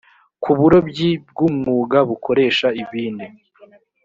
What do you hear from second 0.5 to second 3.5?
burobyi bw umwuga bukoresha ibindi